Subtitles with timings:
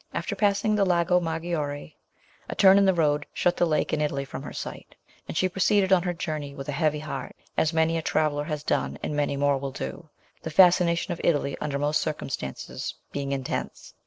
[0.15, 1.95] After passing the Lago Maggiore,
[2.49, 4.95] a turn in the road shut the lake and Italy from her sight,
[5.27, 8.63] and she proceeded on her journey with a heavy heart, as many a traveller has
[8.63, 10.09] done and many more will do,
[10.41, 13.93] the fascination of Italy under most circumstances being intense.